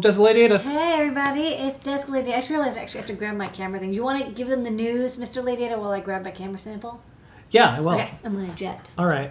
[0.00, 2.32] Welcome to Lady Hey everybody, it's Desk Lady.
[2.32, 3.92] I just realized I actually have to grab my camera thing.
[3.92, 5.44] You want to give them the news, Mr.
[5.44, 7.02] Lady while I grab my camera sample?
[7.50, 7.90] Yeah, I will.
[7.96, 8.88] Okay, I'm gonna jet.
[8.96, 9.30] All right.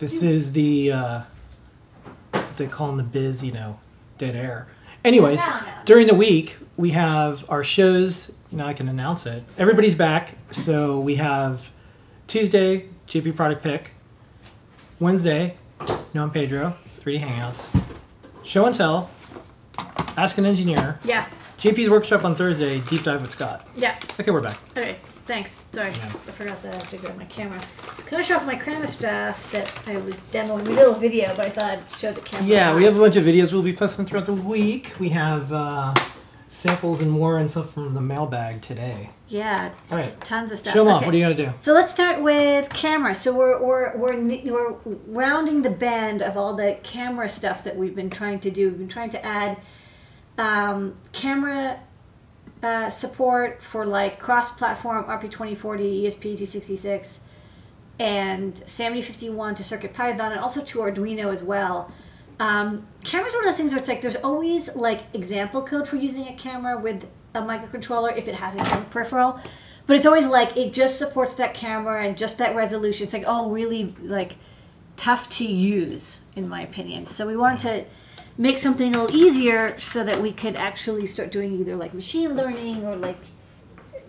[0.00, 1.20] This is the uh,
[2.32, 3.78] what they call in the biz, you know,
[4.18, 4.66] dead air.
[5.04, 5.72] Anyways, No, no, no.
[5.84, 8.34] during the week we have our shows.
[8.50, 9.44] Now I can announce it.
[9.56, 11.70] Everybody's back, so we have
[12.26, 13.92] Tuesday JP Product Pick,
[14.98, 15.56] Wednesday
[16.14, 17.68] Noe and Pedro 3D Hangouts,
[18.42, 19.08] Show and Tell,
[20.16, 21.26] Ask an Engineer, Yeah,
[21.58, 23.66] JP's workshop on Thursday, Deep Dive with Scott.
[23.76, 23.96] yeah.
[24.18, 24.56] Okay, we're back.
[24.70, 25.60] Okay, thanks.
[25.74, 27.60] Sorry, I forgot that I have to grab my camera.
[27.98, 30.62] I'm gonna show off my camera stuff that I was demoing.
[30.62, 32.46] We did a little video, but I thought I'd show the camera.
[32.46, 34.94] Yeah, we have a bunch of videos we'll be posting throughout the week.
[34.98, 35.92] We have uh,
[36.48, 39.10] samples and more and stuff from the mailbag today.
[39.28, 40.16] Yeah, All right.
[40.24, 40.72] tons of stuff.
[40.72, 41.04] Show them off.
[41.04, 41.52] What do you got to do?
[41.56, 43.14] So let's start with camera.
[43.14, 44.78] So we're we're we're we're
[45.08, 48.68] rounding the bend of all the camera stuff that we've been trying to do.
[48.70, 49.58] We've been trying to add
[50.38, 51.80] um, camera
[52.62, 57.20] uh, support for like cross-platform RP2040, ESP266,
[57.98, 61.90] and SAMD51 to CircuitPython, and also to Arduino as well.
[62.38, 65.96] Um, camera's one of those things where it's like there's always like example code for
[65.96, 69.40] using a camera with a microcontroller if it has a camera peripheral,
[69.86, 73.04] but it's always like it just supports that camera and just that resolution.
[73.04, 74.36] It's like oh really like
[74.96, 77.06] tough to use in my opinion.
[77.06, 77.84] So we wanted to
[78.38, 82.34] make something a little easier so that we could actually start doing either like machine
[82.34, 83.18] learning or like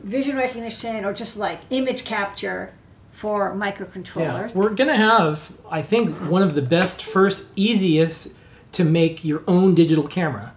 [0.03, 2.73] vision recognition or just like image capture
[3.11, 4.53] for microcontrollers.
[4.53, 8.33] Yeah, we're gonna have, I think, one of the best, first, easiest
[8.73, 10.53] to make your own digital camera.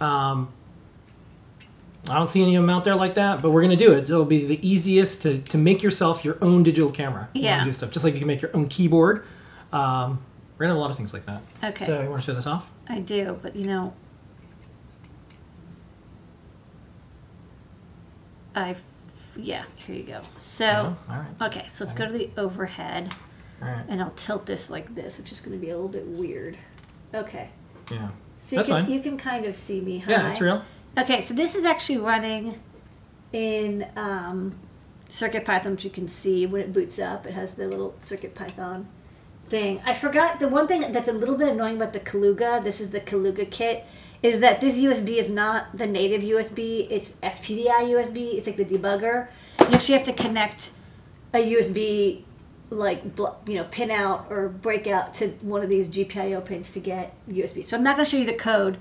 [0.00, 0.52] Um,
[2.08, 4.04] I don't see any of them out there like that, but we're gonna do it.
[4.04, 7.28] It'll be the easiest to, to make yourself your own digital camera.
[7.34, 7.62] Yeah.
[7.62, 9.24] do stuff just like you can make your own keyboard.
[9.72, 10.18] Um,
[10.58, 11.42] we're gonna have a lot of things like that.
[11.62, 11.84] Okay.
[11.86, 12.68] So you want to show this off?
[12.92, 13.94] I do, but you know,
[18.54, 18.76] I,
[19.34, 20.20] yeah, here you go.
[20.36, 21.46] So, Oh, all right.
[21.48, 23.14] okay, so let's go to the overhead,
[23.62, 23.84] All right.
[23.88, 26.58] and I'll tilt this like this, which is going to be a little bit weird.
[27.14, 27.48] Okay,
[27.90, 28.08] Yeah.
[28.40, 28.90] so you That's can fine.
[28.92, 30.04] you can kind of see me.
[30.06, 30.30] Yeah, hi.
[30.30, 30.62] it's real.
[30.98, 32.60] Okay, so this is actually running
[33.32, 34.54] in um,
[35.08, 37.24] CircuitPython, which you can see when it boots up.
[37.24, 38.84] It has the little CircuitPython
[39.44, 39.80] thing.
[39.84, 42.62] I forgot the one thing that's a little bit annoying about the Kaluga.
[42.62, 43.84] This is the Kaluga kit.
[44.22, 46.86] Is that this USB is not the native USB?
[46.90, 48.34] It's FTDI USB.
[48.34, 49.28] It's like the debugger.
[49.60, 50.72] You actually have to connect
[51.34, 52.22] a USB
[52.70, 53.02] like
[53.46, 57.14] you know pin out or break out to one of these GPIO pins to get
[57.28, 57.64] USB.
[57.64, 58.78] So I'm not going to show you the code,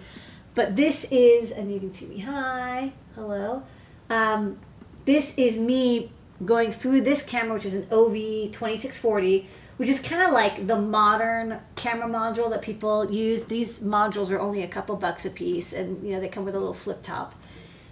[0.56, 2.20] but this is and you can see me.
[2.20, 3.64] Hi, hello.
[4.10, 4.60] Um,
[5.06, 6.12] this is me
[6.46, 9.46] going through this camera, which is an OV2640,
[9.82, 13.46] which is kind of like the modern camera module that people use.
[13.46, 16.56] These modules are only a couple bucks a piece, and you know they come with
[16.56, 17.36] a little flip top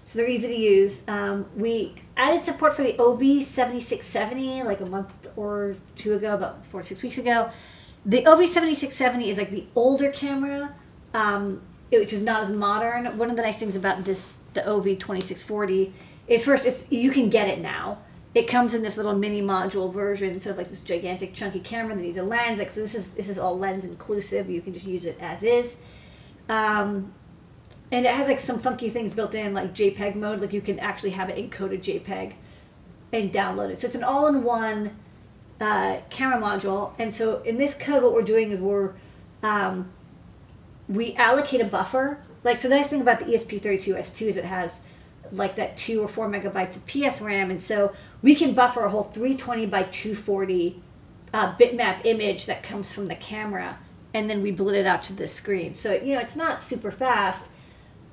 [0.09, 1.07] so they're easy to use.
[1.07, 6.81] Um, we added support for the OV7670 like a month or two ago, about four
[6.81, 7.51] to six weeks ago.
[8.07, 10.73] The OV7670 is like the older camera,
[11.13, 11.61] um,
[11.91, 13.19] which is not as modern.
[13.19, 15.91] One of the nice things about this, the OV2640,
[16.27, 17.99] is first, it's you can get it now.
[18.35, 21.95] It comes in this little mini module version instead of like this gigantic chunky camera
[21.95, 22.59] that needs a lens.
[22.59, 24.49] Like so, this is this is all lens inclusive.
[24.49, 25.77] You can just use it as is.
[26.47, 27.13] Um,
[27.91, 30.79] and it has like some funky things built in like jpeg mode like you can
[30.79, 32.33] actually have it encoded jpeg
[33.11, 34.95] and download it so it's an all-in-one
[35.59, 38.93] uh, camera module and so in this code what we're doing is we're
[39.43, 39.89] um,
[40.87, 44.45] we allocate a buffer like so the nice thing about the E esp32s2 is it
[44.45, 44.81] has
[45.31, 48.89] like that two or four megabytes of ps ram and so we can buffer a
[48.89, 50.81] whole 320 by 240
[51.33, 53.77] uh, bitmap image that comes from the camera
[54.13, 56.91] and then we blit it out to the screen so you know it's not super
[56.91, 57.51] fast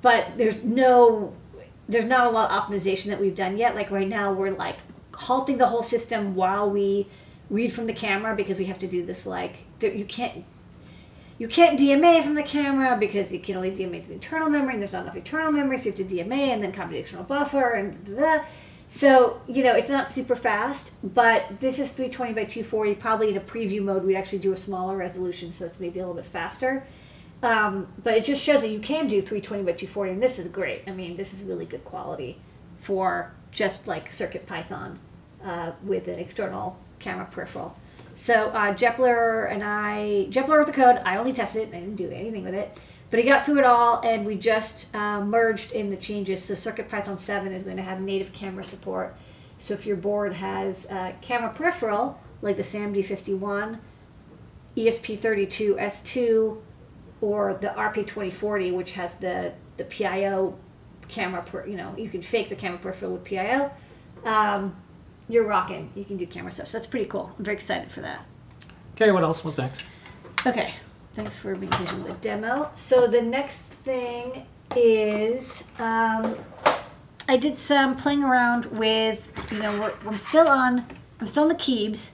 [0.01, 1.33] but there's no
[1.89, 4.77] there's not a lot of optimization that we've done yet like right now we're like
[5.15, 7.07] halting the whole system while we
[7.49, 10.45] read from the camera because we have to do this like you can't
[11.39, 14.73] you can't DMA from the camera because you can only DMA to the internal memory
[14.73, 17.73] and there's not enough internal memory, so you have to DMA and then computational buffer
[17.73, 18.43] and da, da.
[18.89, 22.95] So, you know, it's not super fast, but this is 320 by 240.
[22.95, 26.03] Probably in a preview mode, we'd actually do a smaller resolution, so it's maybe a
[26.03, 26.85] little bit faster.
[27.43, 30.47] Um, but it just shows that you can do 320 by 240, and this is
[30.47, 30.83] great.
[30.87, 32.39] I mean, this is really good quality
[32.77, 34.99] for just like Circuit Python
[35.43, 37.75] uh, with an external camera peripheral.
[38.13, 41.01] So uh, Jepler and I, Jepler wrote the code.
[41.05, 41.75] I only tested it.
[41.75, 42.79] I didn't do anything with it.
[43.09, 46.43] But he got through it all, and we just uh, merged in the changes.
[46.43, 49.15] So CircuitPython 7 is going to have native camera support.
[49.57, 53.79] So if your board has a camera peripheral, like the SAMD51,
[54.75, 56.57] ESP32S2,
[57.21, 60.57] or the RP2040, which has the the PIO
[61.07, 61.41] camera.
[61.41, 63.71] Per, you know, you can fake the camera peripheral with PIO.
[64.25, 64.75] Um,
[65.29, 65.91] you're rocking.
[65.95, 66.67] You can do camera stuff.
[66.67, 67.33] So that's pretty cool.
[67.37, 68.25] I'm very excited for that.
[68.95, 69.43] Okay, what else?
[69.43, 69.83] was next?
[70.45, 70.73] Okay,
[71.17, 71.71] thanks for being
[72.03, 72.69] the demo.
[72.75, 76.37] So the next thing is um,
[77.27, 80.85] I did some playing around with, you know, I'm still on,
[81.19, 82.11] I'm still on the Keebs.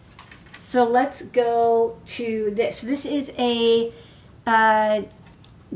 [0.58, 2.80] So let's go to this.
[2.80, 3.92] So this is a
[4.48, 5.02] uh,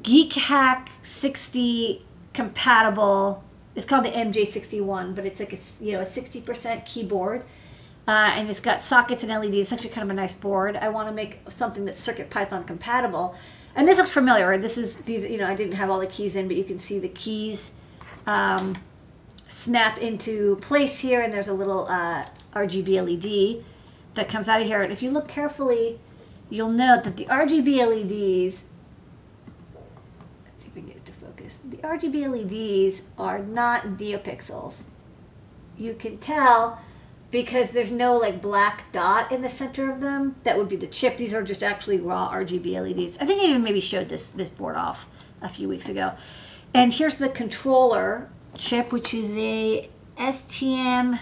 [0.01, 3.43] Geek Hack 60 compatible.
[3.75, 7.43] It's called the MJ61, but it's like a you know a 60% keyboard.
[8.07, 9.55] Uh, and it's got sockets and LEDs.
[9.55, 10.77] It's actually kind of a nice board.
[10.77, 13.35] I want to make something that's Circuit Python compatible.
[13.75, 14.57] And this looks familiar.
[14.57, 15.29] This is these.
[15.29, 17.75] You know, I didn't have all the keys in, but you can see the keys
[18.25, 18.75] um,
[19.47, 23.63] snap into place here, and there's a little uh, RGB LED
[24.15, 24.81] that comes out of here.
[24.81, 25.99] And if you look carefully,
[26.49, 28.65] you'll note that the RGB LEDs.
[30.45, 31.59] Let's get it to focus.
[31.59, 34.83] The RGB LEDs are not neopixels.
[35.77, 36.81] You can tell
[37.31, 40.35] because there's no like black dot in the center of them.
[40.43, 41.17] That would be the chip.
[41.17, 43.17] These are just actually raw RGB LEDs.
[43.19, 45.07] I think I even maybe showed this this board off
[45.41, 46.13] a few weeks ago.
[46.73, 51.19] And here's the controller chip, which is a STM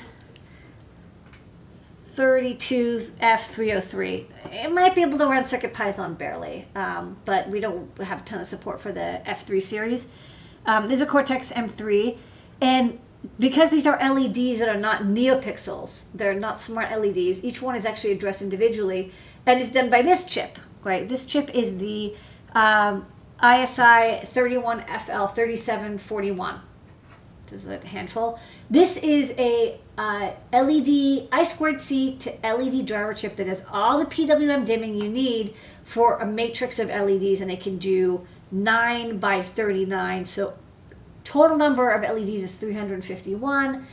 [2.15, 4.25] 32F303.
[4.51, 8.39] It might be able to run CircuitPython barely, um, but we don't have a ton
[8.39, 10.07] of support for the F3 series.
[10.65, 12.17] Um, there's a Cortex M3,
[12.61, 12.99] and
[13.39, 17.85] because these are LEDs that are not neopixels, they're not smart LEDs, each one is
[17.85, 19.11] actually addressed individually,
[19.45, 21.07] and it's done by this chip, right?
[21.07, 22.15] This chip is the
[22.53, 23.05] um,
[23.41, 26.59] ISI 31FL3741.
[27.47, 28.39] This is a handful.
[28.69, 33.99] This is a uh, LED I squared C to LED driver chip that has all
[33.99, 39.19] the PWM dimming you need for a matrix of LEDs, and it can do 9
[39.19, 40.25] by 39.
[40.25, 40.55] So
[41.25, 43.85] total number of LEDs is 351.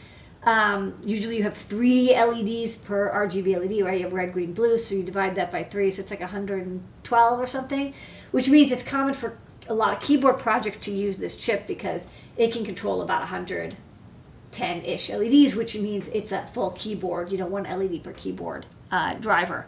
[0.45, 3.99] Um, usually you have three LEDs per RGB LED, right?
[3.99, 7.41] You have red, green, blue, so you divide that by three, so it's like 112
[7.41, 7.95] or something,
[8.33, 9.39] which means it's common for
[9.69, 12.07] a lot of keyboard projects to use this chip because
[12.37, 17.63] it can control about 110-ish LEDs, which means it's a full keyboard, you know, one
[17.63, 19.67] LED per keyboard uh, driver.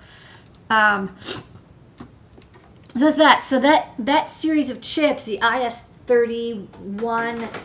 [0.70, 1.14] Um,
[2.96, 3.42] so that.
[3.42, 5.40] So that that series of chips, the
[6.06, 6.68] IS31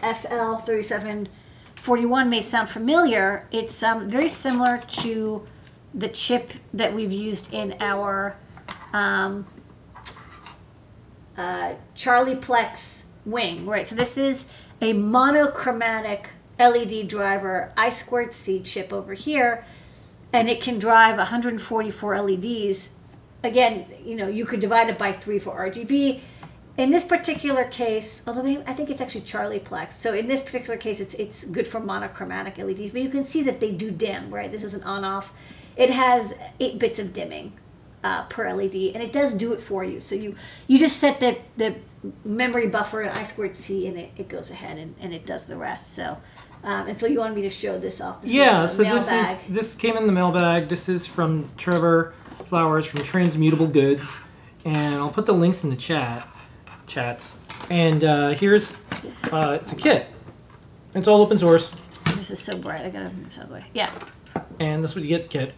[0.01, 3.47] FL3741 may sound familiar.
[3.51, 5.45] It's um, very similar to
[5.93, 8.35] the chip that we've used in our
[8.93, 9.45] um,
[11.37, 13.87] uh, Charlie Plex wing, right?
[13.87, 14.51] So this is
[14.81, 19.63] a monochromatic LED driver I squared C chip over here,
[20.33, 22.93] and it can drive 144 LEDs.
[23.43, 26.19] Again, you know, you could divide it by three for RGB.
[26.79, 30.41] In this particular case, although maybe, I think it's actually Charlie Plex, so in this
[30.41, 32.91] particular case, it's it's good for monochromatic LEDs.
[32.91, 34.49] But you can see that they do dim, right?
[34.49, 35.33] This is an on-off.
[35.75, 37.51] It has eight bits of dimming
[38.01, 39.99] uh, per LED, and it does do it for you.
[39.99, 40.35] So you
[40.67, 41.75] you just set the the
[42.23, 45.45] memory buffer in I squared C, and it, it goes ahead and, and it does
[45.45, 45.93] the rest.
[45.93, 46.17] So.
[46.61, 48.21] Um, and Phil, you wanted me to show this off.
[48.21, 50.67] This yeah, so this is this came in the mailbag.
[50.67, 52.13] This is from Trevor
[52.45, 54.19] Flowers from Transmutable Goods,
[54.65, 56.27] and I'll put the links in the chat
[56.89, 57.37] chats.
[57.69, 58.73] And uh, here's
[59.31, 60.07] uh, it's a kit.
[60.95, 61.71] It's all open source,
[62.05, 62.81] This is so bright.
[62.81, 63.65] I gotta move that way.
[63.73, 63.91] Yeah,
[64.59, 65.53] and this is what you get the kit.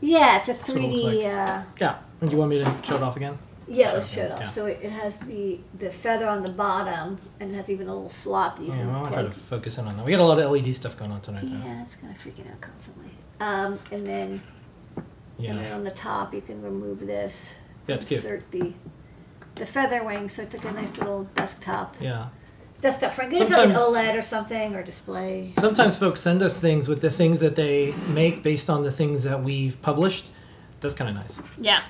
[0.00, 0.36] yeah.
[0.38, 1.02] It's a what 3D.
[1.24, 1.48] like.
[1.48, 1.98] Uh, Yeah.
[2.20, 3.36] And do you want me to show it off again?
[3.66, 4.40] yeah, let's show it off.
[4.40, 4.46] Yeah.
[4.46, 7.94] So it, it has the the feather on the bottom, and it has even a
[7.94, 10.04] little slot that you Yeah, can well, I'll try to focus in on that.
[10.04, 11.44] We got a lot of LED stuff going on tonight.
[11.46, 11.56] though.
[11.68, 13.10] Yeah, it's kind of freaking out constantly.
[13.40, 14.42] Um, and then
[15.38, 15.50] Yeah.
[15.50, 17.56] and then on the top you can remove this.
[17.88, 18.24] Yeah, it's cute.
[18.24, 18.72] insert the
[19.56, 22.26] the feather wing, so it's like a nice little desktop Yeah.
[22.80, 23.30] desktop front.
[23.30, 25.52] Good if you have an OLED or something or display.
[25.58, 29.22] Sometimes folks send us things with the things that they make based on the things
[29.24, 30.30] that we've published.
[30.80, 31.38] That's kind of nice.
[31.60, 31.82] Yeah.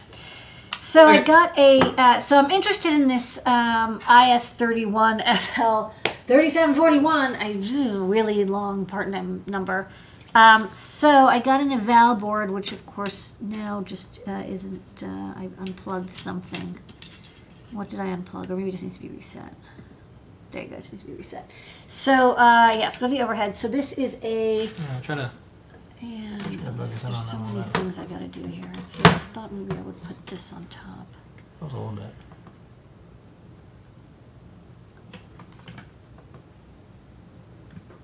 [0.78, 1.80] So I got a.
[1.80, 5.92] Uh, so I'm interested in this um, IS31 FL
[6.26, 7.36] 3741.
[7.36, 9.88] I this is a really long part num- number.
[10.34, 14.82] Um, so I got an eval board, which of course now just uh, isn't.
[15.02, 15.06] Uh,
[15.36, 16.78] I unplugged something.
[17.74, 18.48] What did I unplug?
[18.48, 19.52] Or maybe it just needs to be reset.
[20.52, 20.76] There you go.
[20.76, 21.50] It just needs to be reset.
[21.88, 23.56] So uh, yeah, let's go to the overhead.
[23.56, 24.66] So this is a.
[24.66, 25.30] Yeah, I'm trying to.
[26.00, 28.70] And focus there's so many things I gotta do here.
[28.86, 31.06] So I just thought maybe I would put this on top.
[31.58, 32.14] That was a little bit.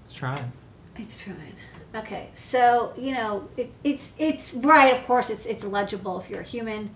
[0.04, 0.44] Let's try it.
[0.96, 1.54] It's trying.
[1.94, 4.96] Okay, so you know it, it's it's right.
[4.96, 6.90] Of course, it's it's legible if you're a human.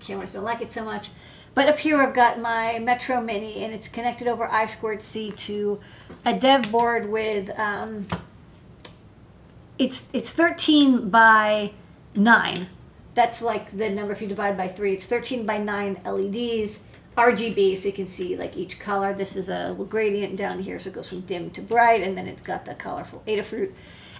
[0.00, 1.10] Cameras don't like it so much,
[1.54, 5.30] But up here I've got my Metro Mini and it's connected over I squared C
[5.32, 5.80] to
[6.24, 8.06] a dev board with um,
[9.78, 11.72] it's it's 13 by
[12.14, 12.68] 9.
[13.14, 14.92] That's like the number if you divide by 3.
[14.92, 16.84] It's 13 by 9 LEDs.
[17.16, 19.12] RGB, so you can see like each color.
[19.12, 22.28] This is a gradient down here, so it goes from dim to bright, and then
[22.28, 23.72] it's got the colorful Adafruit.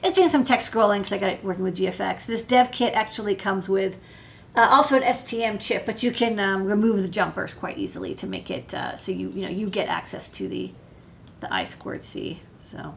[0.02, 2.26] It's doing some text scrolling because I got it working with GFX.
[2.26, 3.99] This dev kit actually comes with
[4.55, 8.26] uh, also an STM chip, but you can um, remove the jumpers quite easily to
[8.26, 10.73] make it uh, so you you know you get access to the
[11.40, 12.40] the I squared C.
[12.59, 12.97] So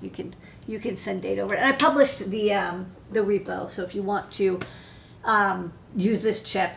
[0.00, 0.34] you can
[0.66, 1.54] you can send data over.
[1.54, 4.60] And I published the um, the repo, so if you want to
[5.24, 6.74] um, use this chip,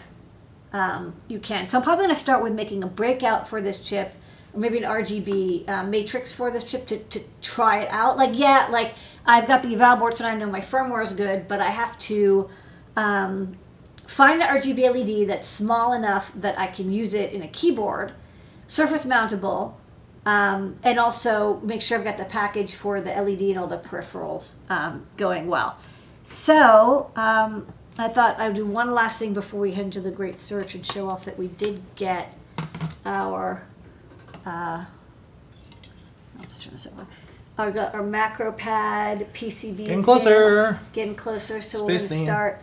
[0.73, 1.69] um, you can.
[1.69, 4.13] So I'm probably going to start with making a breakout for this chip,
[4.53, 8.17] or maybe an RGB uh, matrix for this chip to, to try it out.
[8.17, 11.47] Like, yeah, like I've got the eval board, so I know my firmware is good,
[11.47, 12.49] but I have to
[12.95, 13.57] um,
[14.07, 18.13] find an RGB LED that's small enough that I can use it in a keyboard,
[18.67, 19.73] surface mountable,
[20.25, 23.77] um, and also make sure I've got the package for the LED and all the
[23.77, 25.77] peripherals um, going well.
[26.23, 30.39] So um, I thought I'd do one last thing before we head into the great
[30.39, 32.33] search and show off that we did get
[33.05, 33.63] our.
[34.45, 34.85] Uh,
[36.37, 37.71] I'll just turn this over.
[37.71, 39.77] Got our macro pad PCB.
[39.77, 40.79] Getting closer.
[40.91, 41.61] Getting closer.
[41.61, 42.61] So Space we're going to start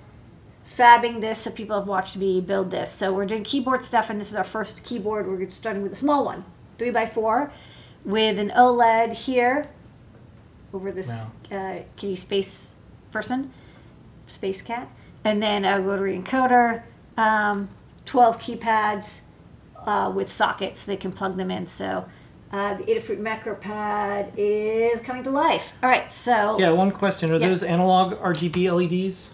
[0.76, 1.41] fabbing this.
[1.41, 2.91] So people have watched me build this.
[2.91, 5.26] So we're doing keyboard stuff, and this is our first keyboard.
[5.26, 6.45] We're starting with a small one,
[6.79, 7.52] three by four,
[8.05, 9.67] with an OLED here
[10.75, 12.76] over this uh, kitty space
[13.11, 13.52] person,
[14.26, 14.88] space cat,
[15.25, 16.83] and then a rotary encoder,
[17.17, 17.69] um,
[18.07, 19.23] 12 keypads
[19.87, 20.85] uh, with sockets.
[20.85, 21.67] They can plug them in.
[21.67, 22.07] So
[22.50, 25.75] uh, the Adafruit Macro Pad is coming to life.
[25.83, 27.31] All right, so Yeah, one question.
[27.31, 27.49] Are Yeah.
[27.49, 29.31] those analog RGB LEDs?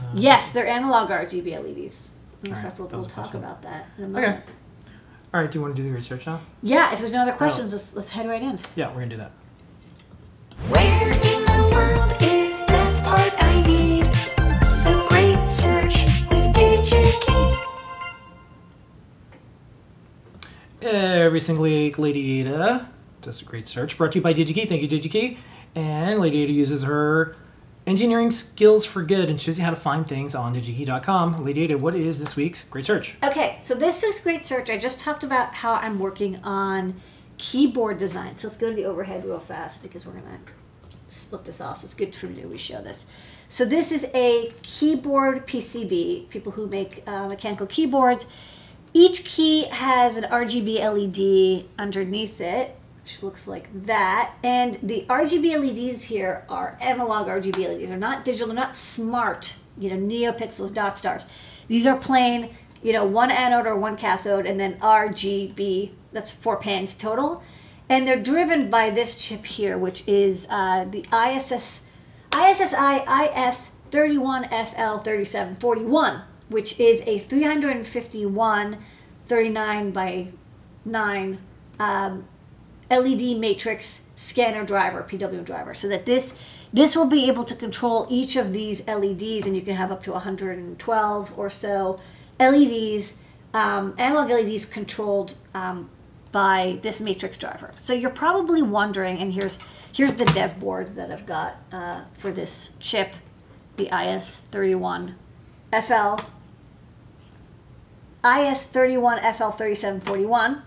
[0.00, 2.12] Uh, yes, they're analog RGB LEDs.
[2.42, 3.38] In All right, fact, we'll, we'll talk question.
[3.38, 4.40] about that in a Okay.
[5.34, 6.40] All right, do you want to do the research now?
[6.62, 7.36] Yeah, if there's no other oh.
[7.36, 8.58] questions, let's, let's head right in.
[8.76, 9.32] Yeah, we're going to do that.
[10.68, 14.04] Where in the world is that part I need?
[14.84, 17.58] The great search with DigiKey.
[20.80, 22.88] Every single week, Lady Ada
[23.20, 23.98] does a great search.
[23.98, 24.68] Brought to you by DigiKey.
[24.68, 25.36] Thank you, DigiKey.
[25.74, 27.36] And Lady Ada uses her
[27.88, 31.42] engineering skills for good and shows you how to find things on digikey.com.
[31.42, 33.16] Lady Ada, what is this week's great search?
[33.22, 37.00] Okay, so this week's great search, I just talked about how I'm working on
[37.38, 38.36] keyboard design.
[38.36, 40.38] So let's go to the overhead real fast because we're gonna
[41.06, 41.78] split this off.
[41.78, 43.06] So it's good for me to show this.
[43.48, 46.28] So this is a keyboard PCB.
[46.28, 48.26] People who make uh, mechanical keyboards.
[48.92, 52.76] Each key has an RGB LED underneath it,
[53.22, 54.34] looks like that.
[54.42, 57.90] And the RGB LEDs here are analog RGB LEDs.
[57.90, 58.46] They're not digital.
[58.48, 59.56] They're not smart.
[59.76, 61.26] You know, neopixels, dot stars.
[61.68, 62.56] These are plain.
[62.82, 65.92] You know, one anode or one cathode, and then RGB.
[66.12, 67.42] That's four pins total,
[67.88, 71.82] and they're driven by this chip here, which is uh, the ISS
[72.32, 73.00] ISSI
[73.90, 78.78] IS31FL3741, which is a 351
[79.26, 80.28] 39 by
[80.84, 81.38] 9
[81.78, 82.26] um,
[82.90, 86.36] LED matrix scanner driver, PWM driver, so that this
[86.72, 90.02] this will be able to control each of these LEDs, and you can have up
[90.02, 91.98] to 112 or so
[92.38, 93.16] LEDs,
[93.54, 95.88] um, analog LEDs controlled um,
[96.30, 97.70] by this matrix driver.
[97.74, 99.58] So you're probably wondering, and here's
[99.92, 103.14] here's the dev board that I've got uh, for this chip,
[103.76, 105.14] the IS31FL
[108.22, 110.60] IS31FL3741.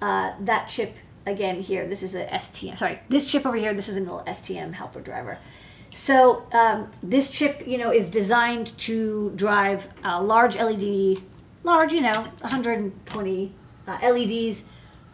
[0.00, 1.86] Uh, that chip again here.
[1.86, 2.76] This is a STM.
[2.76, 3.74] Sorry, this chip over here.
[3.74, 5.38] This is a little STM helper driver.
[5.92, 11.22] So um, this chip, you know, is designed to drive a large LED,
[11.62, 13.52] large, you know, 120
[13.86, 14.68] uh, LEDs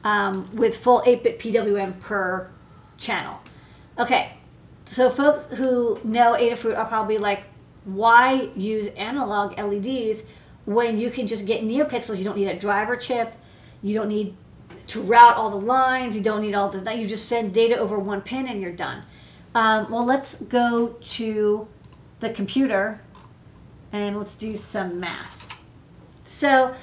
[0.05, 2.51] um, with full 8-bit PWM per
[2.97, 3.41] channel.
[3.99, 4.33] Okay,
[4.87, 7.43] so folks who know Adafruit are probably like,
[7.85, 10.25] why use analog LEDs
[10.65, 12.17] when you can just get NeoPixels?
[12.17, 13.35] You don't need a driver chip.
[13.83, 14.35] You don't need
[14.91, 16.17] to route all the lines.
[16.17, 16.95] You don't need all the.
[16.95, 19.03] You just send data over one pin and you're done.
[19.55, 21.69] Um, well, let's go to
[22.21, 23.01] the computer
[23.93, 25.49] and let's do some math.
[26.25, 26.75] So,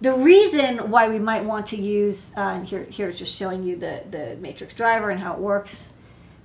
[0.00, 3.76] the reason why we might want to use uh, and here here's just showing you
[3.76, 5.92] the the matrix driver and how it works.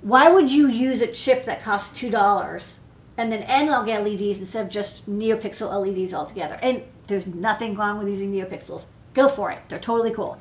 [0.02, 2.80] Why would you use a chip that costs two dollars
[3.18, 6.60] and then analog LEDs instead of just NeoPixel LEDs altogether?
[6.62, 8.86] And there's nothing wrong with using NeoPixels.
[9.14, 9.60] Go for it.
[9.70, 10.40] They're totally cool.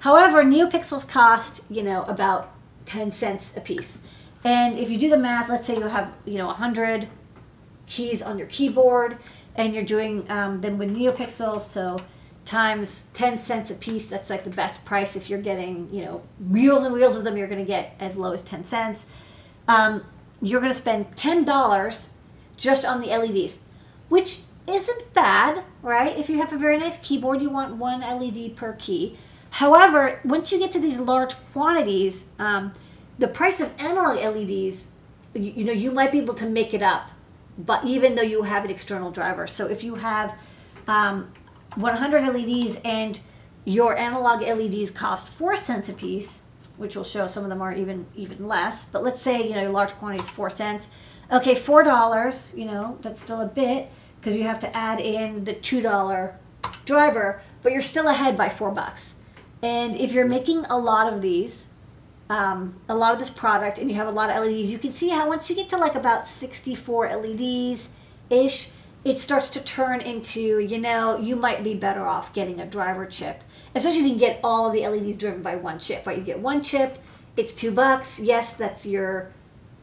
[0.00, 2.52] However, NeoPixels cost you know about
[2.84, 4.02] ten cents a piece.
[4.44, 7.08] And if you do the math, let's say you have you know 100
[7.86, 9.18] keys on your keyboard,
[9.54, 11.98] and you're doing um, them with NeoPixels, so
[12.44, 14.08] times 10 cents a piece.
[14.08, 17.36] That's like the best price if you're getting, you know, reels and reels of them,
[17.36, 19.06] you're going to get as low as 10 cents.
[19.68, 20.04] Um,
[20.40, 22.08] you're going to spend $10
[22.56, 23.60] just on the LEDs,
[24.08, 26.18] which isn't bad, right?
[26.18, 29.16] If you have a very nice keyboard, you want one LED per key.
[29.50, 32.72] However, once you get to these large quantities, um,
[33.18, 34.92] the price of analog LEDs,
[35.34, 37.10] you, you know, you might be able to make it up,
[37.58, 39.46] but even though you have an external driver.
[39.46, 40.36] So if you have
[40.86, 41.32] um,
[41.76, 43.20] 100 LEDs and
[43.64, 46.42] your analog LEDs cost four cents a piece,
[46.76, 48.86] which will show some of them are even even less.
[48.86, 50.88] But let's say you know large quantity is four cents.
[51.30, 52.52] Okay, four dollars.
[52.56, 56.38] You know that's still a bit because you have to add in the two dollar
[56.86, 59.16] driver, but you're still ahead by four bucks.
[59.62, 61.68] And if you're making a lot of these,
[62.28, 64.92] um, a lot of this product, and you have a lot of LEDs, you can
[64.92, 67.90] see how once you get to like about 64 LEDs
[68.30, 68.70] ish,
[69.04, 73.06] it starts to turn into you know you might be better off getting a driver
[73.06, 73.42] chip.
[73.74, 76.18] Especially if you can get all of the leds driven by one chip right?
[76.18, 76.98] You get one chip
[77.36, 79.30] it's two bucks yes that's your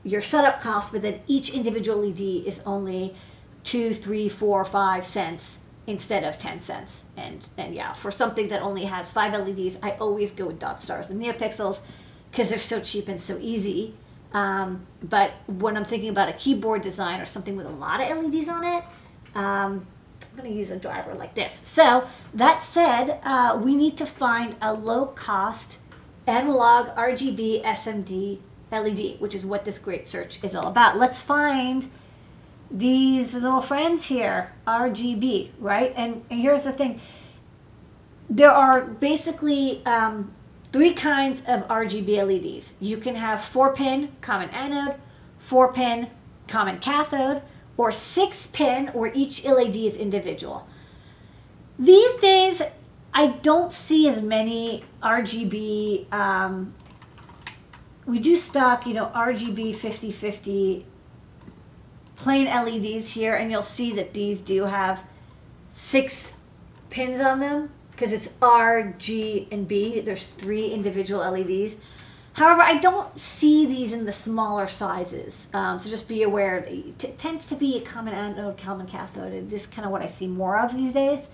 [0.03, 3.15] your setup cost but then each individual led is only
[3.63, 8.61] two three four five cents instead of 10 cents and and yeah for something that
[8.61, 11.81] only has five leds i always go with dot stars and neopixels
[12.29, 13.95] because they're so cheap and so easy
[14.33, 18.25] um, but when i'm thinking about a keyboard design or something with a lot of
[18.25, 18.83] leds on it
[19.33, 19.87] um,
[20.23, 21.53] I'm going to use a driver like this.
[21.53, 25.79] So that said, uh, we need to find a low cost
[26.25, 28.39] analog RGB SMD
[28.71, 30.97] LED, which is what this great search is all about.
[30.97, 31.89] Let's find
[32.69, 35.93] these little friends here, RGB, right?
[35.95, 36.99] And, and here's the thing.
[38.29, 40.33] There are basically um,
[40.71, 42.75] three kinds of RGB LEDs.
[42.79, 44.95] You can have four pin common anode,
[45.37, 46.09] four pin
[46.47, 47.41] common cathode,
[47.77, 50.67] or six pin where each LED is individual.
[51.79, 52.61] These days,
[53.13, 56.11] I don't see as many RGB.
[56.11, 56.73] Um,
[58.05, 60.85] we do stock, you know, RGB 5050
[62.17, 65.03] plain LEDs here, and you'll see that these do have
[65.71, 66.37] six
[66.89, 70.01] pins on them because it's R, G, and B.
[70.01, 71.77] There's three individual LEDs.
[72.33, 76.67] However, I don't see these in the smaller sizes, um, so just be aware.
[76.69, 80.05] It tends to be a common anode, common cathode, this is kind of what I
[80.05, 81.29] see more of these days.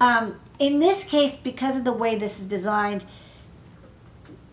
[0.00, 3.04] Um, in this case, because of the way this is designed,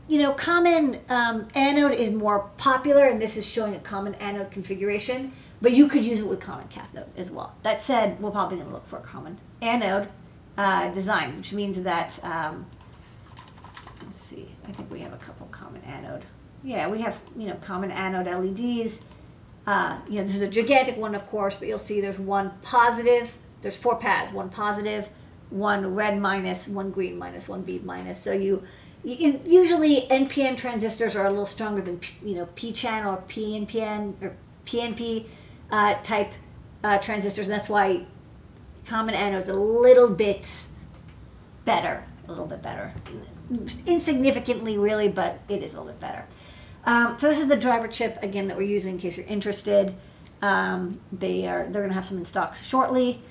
[0.07, 4.51] you know, common um, anode is more popular, and this is showing a common anode
[4.51, 7.55] configuration, but you could use it with common cathode as well.
[7.63, 10.07] That said, we're probably going to look for a common anode
[10.57, 12.65] uh, design, which means that um,
[14.03, 16.23] let's see, I think we have a couple common anode.
[16.63, 19.01] Yeah, we have, you know, common anode LEDs.
[19.65, 22.51] Uh, you know, this is a gigantic one, of course, but you'll see there's one
[22.61, 25.09] positive, there's four pads, one positive,
[25.49, 28.21] one red minus, one green minus, one B minus.
[28.21, 28.63] So you,
[29.03, 34.35] you usually NPN transistors are a little stronger than, you know, P-channel or PNPN or
[34.65, 35.25] PNP
[35.71, 36.31] uh, type
[36.83, 37.47] uh, transistors.
[37.47, 38.05] And that's why
[38.85, 40.67] common anode is a little bit
[41.65, 42.93] better, a little bit better
[43.85, 46.25] insignificantly really, but it is a little bit better.
[46.85, 49.95] Um, so this is the driver chip again that we're using in case you're interested.
[50.41, 53.21] Um, they are they're going to have some in stock shortly.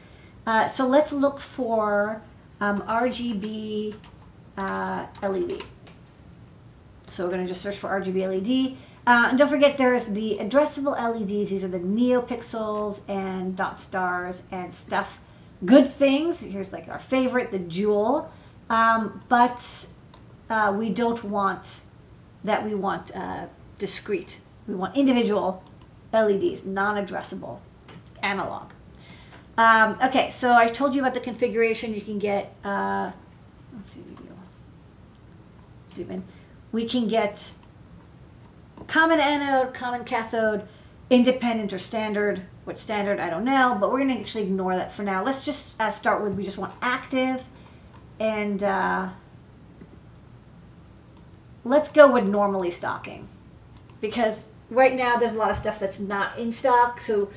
[0.46, 2.22] Uh, so let's look for
[2.60, 3.94] um, RGB
[4.56, 5.62] uh, LED.
[7.06, 8.76] So we're going to just search for RGB LED.
[9.06, 11.50] Uh, and don't forget there's the addressable LEDs.
[11.50, 15.20] These are the NeoPixels and dot stars and stuff.
[15.64, 16.42] Good things.
[16.42, 18.30] Here's like our favorite, the Jewel.
[18.68, 19.86] Um, but
[20.50, 21.82] uh, we don't want
[22.42, 22.64] that.
[22.64, 23.46] We want uh,
[23.78, 24.40] discrete.
[24.66, 25.62] We want individual
[26.12, 27.60] LEDs, non-addressable,
[28.22, 28.72] analog.
[29.56, 31.94] Um, okay, so I told you about the configuration.
[31.94, 32.54] You can get.
[32.64, 33.12] Uh,
[33.74, 34.32] let's see video.
[35.92, 36.24] Zoom in.
[36.72, 37.54] We can get
[38.86, 40.66] common anode, common cathode,
[41.10, 42.42] independent or standard.
[42.64, 43.20] What standard?
[43.20, 45.24] I don't know, but we're going to actually ignore that for now.
[45.24, 47.44] Let's just uh, start with we just want active
[48.18, 49.08] and uh,
[51.64, 53.28] let's go with normally stocking
[54.00, 57.30] because right now there's a lot of stuff that's not in stock so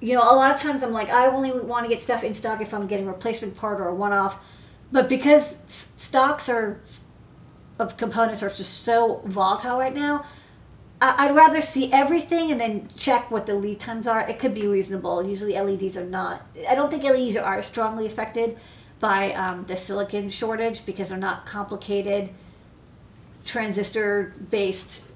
[0.00, 2.34] you know a lot of times i'm like i only want to get stuff in
[2.34, 4.38] stock if i'm getting replacement part or a one-off
[4.90, 6.80] but because stocks are
[7.82, 10.24] of components are just so volatile right now
[11.00, 14.66] i'd rather see everything and then check what the lead times are it could be
[14.66, 18.56] reasonable usually leds are not i don't think leds are strongly affected
[19.00, 22.30] by um, the silicon shortage because they're not complicated
[23.44, 25.12] transistor based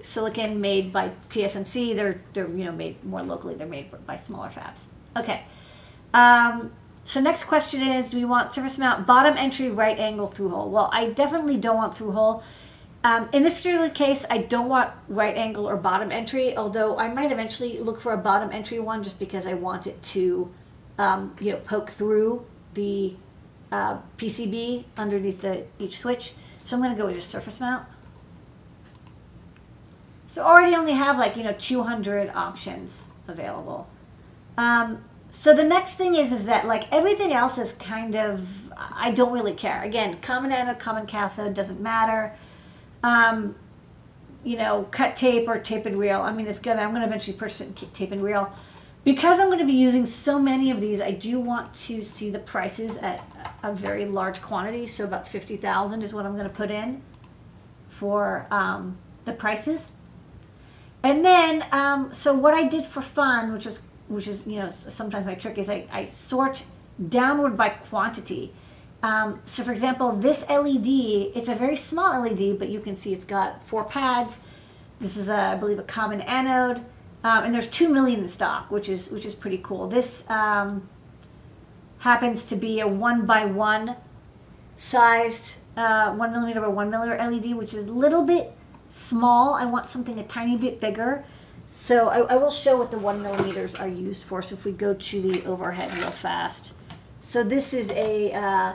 [0.00, 1.94] silicon made by TSMC.
[1.94, 3.54] They're they're you know made more locally.
[3.54, 4.88] They're made by smaller fabs.
[5.16, 5.42] Okay.
[6.12, 6.72] Um,
[7.10, 10.70] so next question is, do we want surface mount bottom entry right angle through hole?
[10.70, 12.44] Well, I definitely don't want through hole.
[13.02, 17.12] Um, in this particular case, I don't want right angle or bottom entry, although I
[17.12, 20.54] might eventually look for a bottom entry one just because I want it to,
[20.98, 23.16] um, you know, poke through the
[23.72, 26.34] uh, PCB underneath the each switch.
[26.62, 27.88] So I'm going to go with just surface mount.
[30.28, 33.88] So already only have like, you know, 200 options available.
[34.56, 39.12] Um, so the next thing is, is that like everything else is kind of, I
[39.12, 39.82] don't really care.
[39.82, 42.34] Again, common anode, common cathode doesn't matter.
[43.02, 43.54] Um,
[44.42, 46.20] you know, cut tape or tape and reel.
[46.20, 48.52] I mean, it's gonna, I'm gonna eventually purchase it tape and reel.
[49.02, 52.28] Because I'm going to be using so many of these, I do want to see
[52.28, 53.24] the prices at
[53.62, 54.86] a very large quantity.
[54.86, 57.00] So about 50,000 is what I'm going to put in
[57.88, 59.92] for um, the prices.
[61.02, 64.70] And then, um, so what I did for fun, which is, which is, you know,
[64.70, 66.64] sometimes my trick is I, I sort
[67.08, 68.52] downward by quantity.
[69.02, 70.86] Um, so for example, this LED,
[71.34, 74.40] it's a very small LED, but you can see it's got four pads.
[74.98, 76.84] This is, a, I believe, a common anode.
[77.22, 79.88] Um, and there's two million in stock, which is which is pretty cool.
[79.88, 80.88] This um,
[81.98, 83.96] happens to be a one by one
[84.76, 88.52] sized uh, one millimeter by one millimeter LED, which is a little bit
[88.88, 89.54] small.
[89.54, 91.24] I want something a tiny bit bigger.
[91.72, 94.42] So I, I will show what the one millimeters are used for.
[94.42, 96.74] So if we go to the overhead real fast,
[97.20, 98.74] so this is a uh,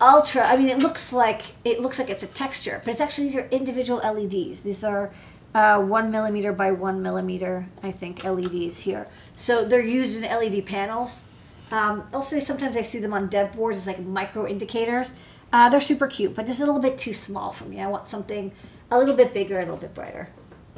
[0.00, 0.42] ultra.
[0.42, 3.36] I mean, it looks like it looks like it's a texture, but it's actually these
[3.36, 4.60] are individual LEDs.
[4.60, 5.12] These are
[5.54, 9.06] uh, one millimeter by one millimeter, I think, LEDs here.
[9.36, 11.24] So they're used in LED panels.
[11.70, 15.12] Um, also, sometimes I see them on dev boards as like micro indicators.
[15.52, 17.80] Uh, they're super cute, but this is a little bit too small for me.
[17.80, 18.50] I want something
[18.90, 20.30] a little bit bigger, a little bit brighter.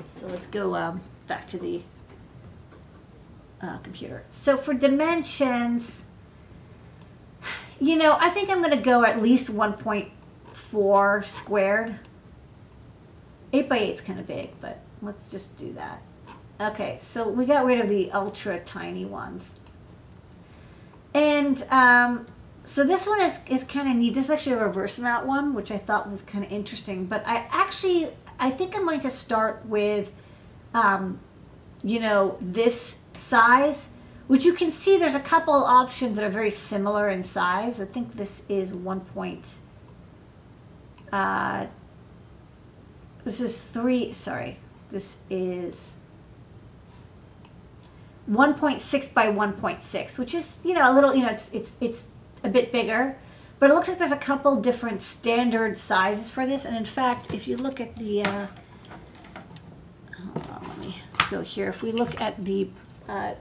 [0.05, 1.80] So let's go um, back to the
[3.62, 4.24] uh, computer.
[4.28, 6.06] So for dimensions,
[7.80, 11.94] you know, I think I'm going to go at least 1.4 squared.
[13.52, 16.02] 8 by 8 is kind of big, but let's just do that.
[16.60, 19.60] Okay, so we got rid of the ultra tiny ones.
[21.14, 22.26] And um,
[22.64, 24.14] so this one is, is kind of neat.
[24.14, 27.06] This is actually a reverse mount one, which I thought was kind of interesting.
[27.06, 28.08] But I actually,
[28.40, 30.12] I think I'm going to start with,
[30.74, 31.20] um,
[31.83, 33.92] you know, this size,
[34.26, 37.80] which you can see there's a couple options that are very similar in size.
[37.80, 39.59] I think this is one point,
[41.12, 41.66] uh,
[43.24, 44.59] this is three, sorry,
[44.90, 45.94] this is
[48.30, 52.09] 1.6 by 1.6, which is, you know, a little, you know, it's, it's, it's
[52.44, 53.16] a bit bigger,
[53.59, 56.64] but it looks like there's a couple different standard sizes for this.
[56.64, 58.46] And in fact, if you look at the, uh,
[60.33, 60.96] hold on, let me
[61.30, 61.68] go here.
[61.68, 62.68] If we look at the
[63.08, 63.34] uh,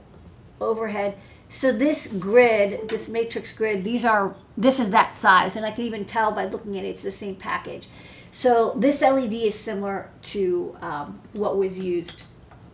[0.60, 1.16] overhead,
[1.48, 5.56] so this grid, this matrix grid, these are, this is that size.
[5.56, 7.88] And I can even tell by looking at it, it's the same package.
[8.30, 12.24] So this LED is similar to um, what was used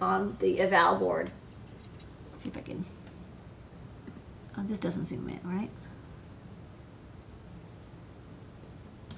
[0.00, 1.30] on the eval board.
[2.30, 2.84] Let's see if I can.
[4.58, 5.70] Oh, this doesn't zoom in, right?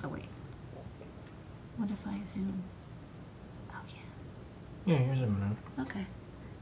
[0.04, 0.24] Oh wait.
[1.76, 2.62] What if I zoom?
[4.88, 4.98] Yeah.
[5.00, 5.84] Yeah, you're.
[5.84, 6.06] Okay.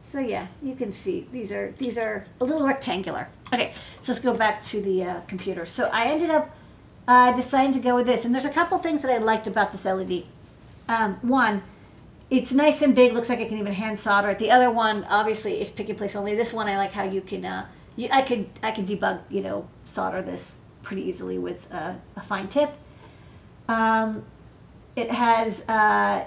[0.03, 3.29] So yeah, you can see these are these are a little rectangular.
[3.53, 5.67] Okay, so let's go back to the uh, computer.
[5.67, 6.51] So I ended up
[7.09, 9.73] uh, deciding to go with this, and there's a couple things that I liked about
[9.73, 10.25] this LED.
[10.89, 11.63] Um, one,
[12.31, 13.13] it's nice and big.
[13.13, 14.39] Looks like I can even hand solder it.
[14.39, 16.35] The other one, obviously, is pick and place only.
[16.35, 17.45] This one, I like how you can.
[17.45, 21.95] Uh, you, I could I could debug, you know, solder this pretty easily with uh,
[22.17, 22.71] a fine tip.
[23.69, 24.25] Um,
[24.95, 26.25] it has uh,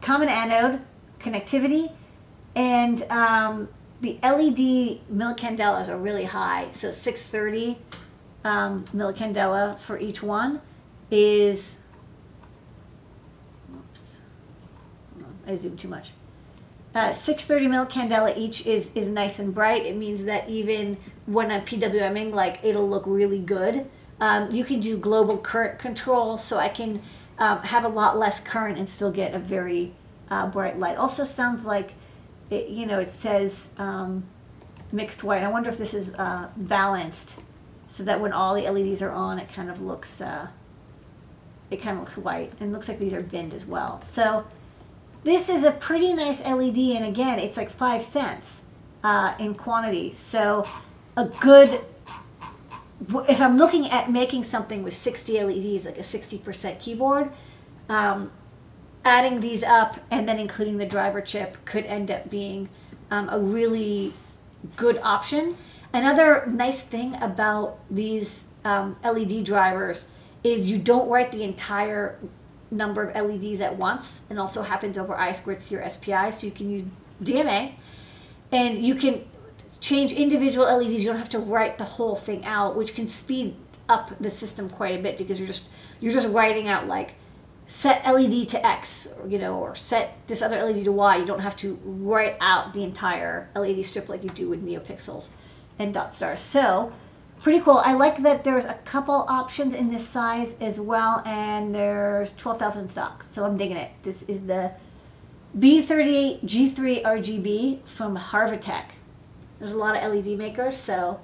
[0.00, 0.80] common anode
[1.22, 1.92] connectivity,
[2.54, 3.68] and um,
[4.00, 6.68] the LED millicandelas are really high.
[6.72, 7.78] So 630
[8.44, 10.60] um, millicandela for each one
[11.10, 11.78] is.
[13.74, 14.18] Oops,
[15.46, 16.12] I zoomed too much.
[16.94, 19.86] Uh, 630 millicandela each is is nice and bright.
[19.86, 23.88] It means that even when I'm PWMing, like it'll look really good.
[24.20, 27.02] Um, you can do global current control, so I can
[27.38, 29.94] um, have a lot less current and still get a very
[30.32, 30.96] uh, bright light.
[30.96, 31.92] Also sounds like,
[32.48, 34.24] it, you know, it says um,
[34.90, 35.42] mixed white.
[35.42, 37.42] I wonder if this is uh, balanced,
[37.86, 40.48] so that when all the LEDs are on, it kind of looks, uh,
[41.70, 44.00] it kind of looks white, and looks like these are binned as well.
[44.00, 44.46] So
[45.22, 48.62] this is a pretty nice LED, and again, it's like five cents
[49.04, 50.12] uh, in quantity.
[50.14, 50.66] So
[51.14, 51.78] a good,
[53.28, 57.30] if I'm looking at making something with 60 LEDs, like a 60% keyboard,
[57.90, 58.30] um,
[59.04, 62.68] adding these up and then including the driver chip could end up being
[63.10, 64.12] um, a really
[64.76, 65.56] good option.
[65.92, 70.08] Another nice thing about these um, LED drivers
[70.44, 72.18] is you don't write the entire
[72.70, 76.46] number of LEDs at once, and also happens over I squared C or SPI, so
[76.46, 76.84] you can use
[77.22, 77.74] DMA,
[78.50, 79.24] and you can
[79.80, 81.04] change individual LEDs.
[81.04, 83.54] You don't have to write the whole thing out, which can speed
[83.88, 85.68] up the system quite a bit because you're just
[86.00, 87.14] you're just writing out like
[87.66, 91.16] set LED to X, you know, or set this other LED to Y.
[91.16, 95.30] You don't have to write out the entire LED strip like you do with NeoPixels
[95.78, 96.40] and dot stars.
[96.40, 96.92] So
[97.42, 97.78] pretty cool.
[97.78, 102.84] I like that there's a couple options in this size as well, and there's 12,000
[102.84, 103.22] in stock.
[103.22, 103.90] So I'm digging it.
[104.02, 104.72] This is the
[105.58, 108.84] B38 G3 RGB from Harvatek.
[109.58, 111.20] There's a lot of LED makers, so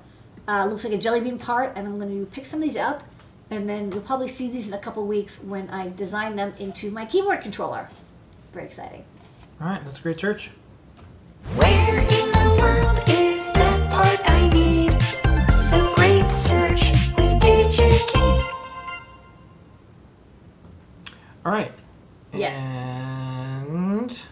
[0.46, 2.76] uh, looks like a jelly bean part, and I'm going to pick some of these
[2.76, 3.02] up,
[3.50, 6.90] and then you'll probably see these in a couple weeks when I design them into
[6.90, 7.88] my keyboard controller.
[8.52, 9.04] Very exciting.
[9.60, 10.50] All right, that's a great search.
[11.56, 14.92] Where in the world is that part I need?
[15.70, 18.50] The great search with DigiKey.
[21.46, 21.72] All right.
[22.34, 22.54] Yes.
[22.62, 24.22] And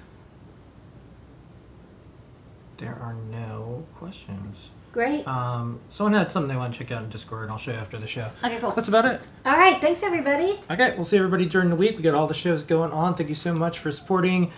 [2.77, 4.71] there are no questions.
[4.97, 5.29] Great.
[5.29, 7.77] Um, someone had something they want to check out in Discord, and I'll show you
[7.77, 8.31] after the show.
[8.43, 8.71] Okay, cool.
[8.71, 9.21] That's about it.
[9.45, 10.59] All right, thanks everybody.
[10.71, 11.99] Okay, we'll see everybody during the week.
[11.99, 13.15] We got all the shows going on.
[13.15, 14.51] Thank you so much for supporting.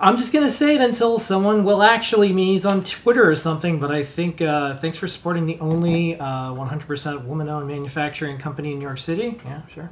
[0.00, 3.78] I'm just gonna say it until someone will actually meet on Twitter or something.
[3.78, 8.80] But I think uh, thanks for supporting the only uh, 100% woman-owned manufacturing company in
[8.80, 9.40] New York City.
[9.44, 9.90] Yeah, sure.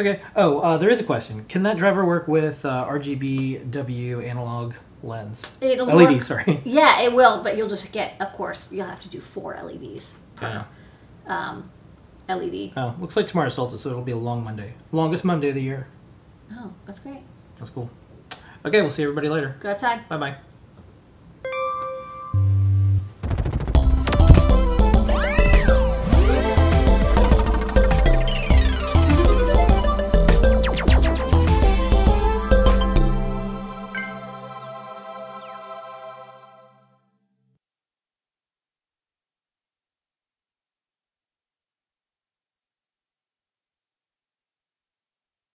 [0.00, 0.22] Okay.
[0.34, 1.44] Oh, uh, there is a question.
[1.44, 3.70] Can that driver work with uh, RGB
[4.26, 4.72] analog
[5.04, 5.50] lens?
[5.60, 6.22] It'll LED, work.
[6.22, 6.60] sorry.
[6.64, 10.18] Yeah, it will, but you'll just get, of course, you'll have to do four LEDs
[10.36, 10.48] per
[11.26, 11.48] Yeah.
[11.50, 11.70] um,
[12.28, 12.72] LED.
[12.76, 14.74] Oh, looks like tomorrow's solstice, so it'll be a long Monday.
[14.92, 15.88] Longest Monday of the year.
[16.52, 17.20] Oh, that's great.
[17.56, 17.90] That's cool.
[18.64, 19.56] Okay, we'll see everybody later.
[19.60, 20.08] Go outside.
[20.08, 20.36] Bye bye.